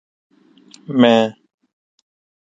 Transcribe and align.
میں 0.99 1.21